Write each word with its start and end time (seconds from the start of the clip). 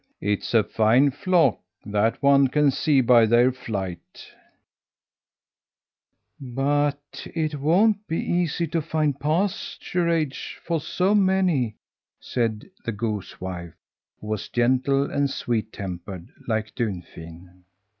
"It 0.19 0.41
is 0.41 0.55
a 0.55 0.63
fine 0.63 1.11
flock 1.11 1.59
that 1.85 2.23
one 2.23 2.47
can 2.47 2.71
see 2.71 3.01
by 3.01 3.27
their 3.27 3.51
flight." 3.51 4.33
"But 6.39 7.27
it 7.35 7.53
won't 7.53 8.07
be 8.07 8.17
easy 8.17 8.65
to 8.69 8.81
find 8.81 9.19
pasturage 9.19 10.55
for 10.65 10.81
so 10.81 11.13
many," 11.13 11.75
said 12.19 12.67
the 12.83 12.91
goose 12.91 13.39
wife, 13.39 13.75
who 14.19 14.25
was 14.25 14.49
gentle 14.49 15.07
and 15.11 15.29
sweet 15.29 15.71
tempered, 15.71 16.29
like 16.47 16.73
Dunfin. 16.73 17.65